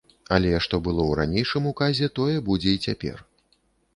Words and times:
Але, 0.35 0.51
што 0.65 0.77
было 0.87 1.01
ў 1.09 1.19
ранейшым 1.19 1.67
указе, 1.73 2.09
тое 2.19 2.37
будзе 2.47 2.69
і 2.79 2.83
цяпер. 2.89 3.21